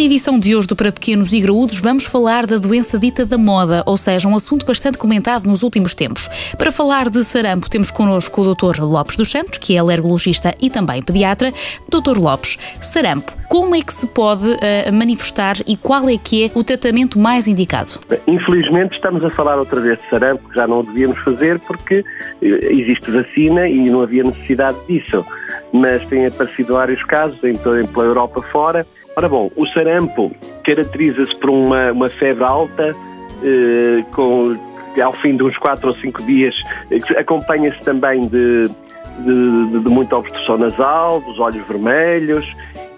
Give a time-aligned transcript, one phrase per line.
[0.00, 3.36] Na edição de hoje do Para Pequenos e Graúdos vamos falar da doença dita da
[3.36, 6.54] moda, ou seja, um assunto bastante comentado nos últimos tempos.
[6.56, 8.80] Para falar de sarampo temos connosco o Dr.
[8.80, 11.52] Lopes dos Santos, que é alergologista e também pediatra.
[11.86, 12.18] Dr.
[12.18, 16.64] Lopes, sarampo, como é que se pode uh, manifestar e qual é que é o
[16.64, 18.00] tratamento mais indicado?
[18.26, 22.02] Infelizmente estamos a falar outra vez de sarampo, que já não o devíamos fazer porque
[22.40, 25.26] eh, existe vacina e não havia necessidade disso.
[25.74, 28.86] Mas têm aparecido vários casos em, pela Europa fora
[29.16, 30.32] Ora bom, o sarampo
[30.64, 32.94] caracteriza-se por uma, uma febre alta,
[33.42, 34.56] eh, com,
[35.02, 36.54] ao fim de uns 4 ou 5 dias,
[37.18, 38.68] acompanha-se também de,
[39.18, 42.46] de, de, muita obstrução nasal, dos olhos vermelhos,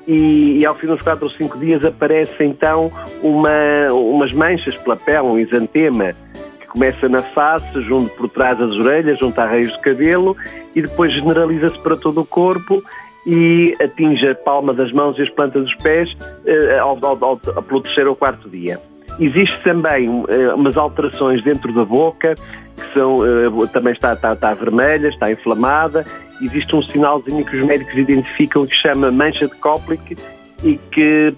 [0.07, 4.77] e, e, ao fim de uns 4 ou 5 dias aparece então uma, umas manchas
[4.77, 6.13] pela pele, um exantema,
[6.60, 10.37] que começa na face, junto por trás das orelhas, junto à raiz do cabelo,
[10.74, 12.82] e depois generaliza-se para todo o corpo
[13.26, 17.62] e atinge a palma das mãos e as plantas dos pés uh, ao, ao, ao,
[17.62, 18.80] pelo terceiro ou quarto dia.
[19.20, 20.24] Existe também uh,
[20.56, 26.04] umas alterações dentro da boca, que são, uh, também está, está, está, vermelha, está inflamada.
[26.40, 30.16] Existe um sinalzinho que os médicos identificam que chama mancha de Koplik
[30.64, 31.34] e que,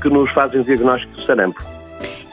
[0.00, 1.60] que nos fazem o diagnóstico do sarampo.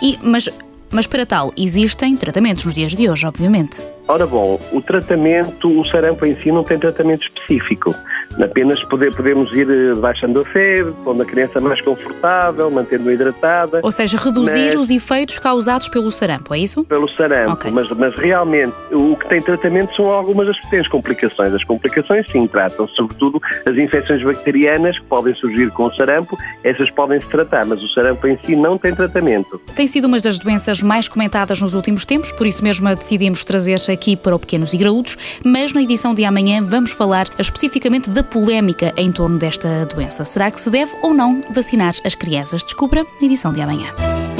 [0.02, 0.50] E, mas,
[0.92, 3.86] mas para tal, existem tratamentos nos dias de hoje, obviamente.
[4.08, 7.96] Ora bom, o tratamento, o sarampo em si não tem tratamento específico.
[8.42, 13.82] Apenas poder, podemos ir eh, baixando a febre, pondo a criança mais confortável, mantendo-a hidratada.
[13.84, 16.86] Ou seja, reduzir mas, os efeitos causados pelo sarampo, é isso?
[16.86, 17.72] Pelo sarampo, okay.
[17.72, 21.54] mas, mas realmente o que tem tratamento são algumas das pequenas complicações.
[21.54, 26.90] As complicações sim tratam, sobretudo as infecções bacterianas que podem surgir com o sarampo, essas
[26.90, 29.60] podem-se tratar, mas o sarampo em si não tem tratamento.
[29.76, 33.78] Tem sido uma das doenças mais comentadas nos últimos tempos, por isso mesmo decidimos trazer
[33.92, 38.24] aqui para o Pequenos e Graúdos, mas na edição de amanhã vamos falar especificamente da
[38.24, 40.25] polémica em torno desta doença.
[40.25, 42.63] Será que se deve ou não vacinar as crianças?
[42.63, 43.94] Descubra na edição de amanhã.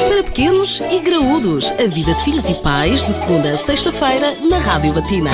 [0.10, 4.58] Para pequenos e graúdos, a vida de filhos e pais, de segunda a sexta-feira, na
[4.58, 5.32] Rádio Batina.